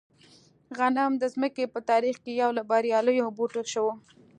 غنم 0.77 1.11
د 1.17 1.23
ځمکې 1.33 1.65
په 1.73 1.79
تاریخ 1.89 2.15
کې 2.23 2.31
یو 2.41 2.49
له 2.57 2.63
بریالیو 2.69 3.35
بوټو 3.37 3.61
شو. 3.73 3.87